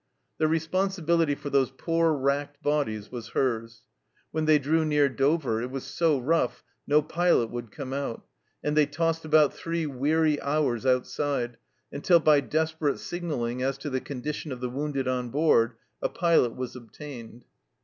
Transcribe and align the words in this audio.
The 0.39 0.47
responsibility 0.47 1.35
for 1.35 1.51
those 1.51 1.69
poor 1.69 2.11
racked 2.13 2.63
bodies 2.63 3.11
was 3.11 3.29
hers. 3.37 3.83
When 4.31 4.45
they 4.45 4.57
drew 4.57 4.83
near 4.83 5.07
Dover, 5.09 5.61
it 5.61 5.69
was 5.69 5.83
so 5.83 6.17
rough 6.17 6.63
no 6.87 7.03
pilot 7.03 7.51
would 7.51 7.69
come 7.71 7.93
out, 7.93 8.25
and 8.63 8.75
they 8.75 8.87
tossed 8.87 9.25
about 9.25 9.53
three 9.53 9.85
weary 9.85 10.41
hours 10.41 10.87
outside, 10.87 11.57
until 11.91 12.19
by 12.19 12.39
desperate 12.39 12.97
signalling 12.97 13.61
as 13.61 13.77
to 13.77 13.91
the 13.91 14.01
condition 14.01 14.51
of 14.51 14.59
the 14.59 14.71
wounded 14.71 15.07
on 15.07 15.29
board 15.29 15.73
a 16.01 16.09
pilot 16.09 16.55
was 16.55 16.75
obtained. 16.75 17.45